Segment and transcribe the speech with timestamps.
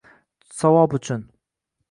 [0.59, 1.23] Savob uchun